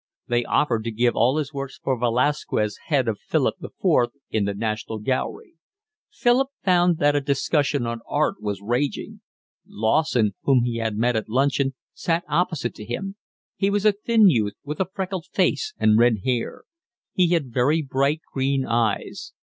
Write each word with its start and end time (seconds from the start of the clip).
They 0.27 0.43
offered 0.45 0.83
to 0.85 0.91
give 0.91 1.15
all 1.15 1.37
his 1.37 1.53
works 1.53 1.77
for 1.77 1.95
Velasquez' 1.95 2.79
head 2.87 3.07
of 3.07 3.19
Philip 3.19 3.57
IV 3.63 4.09
in 4.31 4.45
the 4.45 4.55
National 4.55 4.97
Gallery. 4.97 5.57
Philip 6.09 6.47
found 6.63 6.97
that 6.97 7.15
a 7.15 7.21
discussion 7.21 7.85
on 7.85 7.99
art 8.07 8.41
was 8.41 8.63
raging. 8.63 9.21
Lawson, 9.67 10.33
whom 10.41 10.63
he 10.63 10.77
had 10.77 10.97
met 10.97 11.15
at 11.15 11.29
luncheon, 11.29 11.75
sat 11.93 12.23
opposite 12.27 12.73
to 12.73 12.83
him. 12.83 13.15
He 13.57 13.69
was 13.69 13.85
a 13.85 13.91
thin 13.91 14.27
youth 14.27 14.55
with 14.63 14.79
a 14.79 14.85
freckled 14.91 15.27
face 15.27 15.75
and 15.77 15.99
red 15.99 16.23
hair. 16.25 16.63
He 17.13 17.27
had 17.33 17.53
very 17.53 17.83
bright 17.83 18.21
green 18.33 18.65
eyes. 18.65 19.33